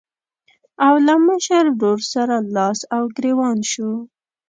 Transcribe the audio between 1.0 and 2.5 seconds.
له مشر ورور سره